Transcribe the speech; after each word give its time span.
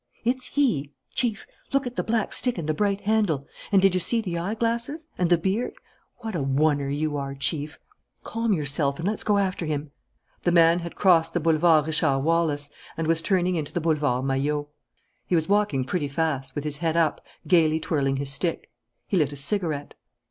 "It's 0.25 0.47
he. 0.47 0.91
Chief. 1.13 1.45
Look 1.71 1.85
at 1.85 1.95
the 1.95 2.03
black 2.03 2.33
stick 2.33 2.57
and 2.57 2.67
the 2.67 2.73
bright 2.73 3.01
handle. 3.01 3.45
And 3.71 3.79
did 3.83 3.93
you 3.93 3.99
see 3.99 4.19
the 4.19 4.35
eyeglasses 4.35 5.07
and 5.15 5.29
the 5.29 5.37
beard? 5.37 5.73
What 6.21 6.33
a 6.35 6.39
oner 6.39 6.89
you 6.89 7.17
are, 7.17 7.35
Chief!" 7.35 7.77
"Calm 8.23 8.51
yourself 8.51 8.97
and 8.97 9.07
let's 9.07 9.23
go 9.23 9.37
after 9.37 9.67
him." 9.67 9.91
The 10.41 10.51
man 10.53 10.79
had 10.79 10.95
crossed 10.95 11.35
the 11.35 11.39
Boulevard 11.39 11.85
Richard 11.85 12.17
Wallace 12.21 12.71
and 12.97 13.05
was 13.05 13.21
turning 13.21 13.53
into 13.53 13.73
the 13.73 13.79
Boulevard 13.79 14.25
Maillot. 14.25 14.69
He 15.27 15.35
was 15.35 15.47
walking 15.47 15.85
pretty 15.85 16.07
fast, 16.07 16.55
with 16.55 16.63
his 16.63 16.77
head 16.77 16.97
up, 16.97 17.23
gayly 17.47 17.79
twirling 17.79 18.15
his 18.15 18.31
stick. 18.31 18.71
He 19.07 19.17
lit 19.17 19.33
a 19.33 19.37
cigarette. 19.37 19.93